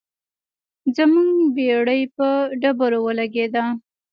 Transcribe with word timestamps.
زموږ 0.95 1.35
بیړۍ 1.55 2.01
په 2.15 2.27
ډبرو 2.61 2.99
ولګیده. 3.05 3.63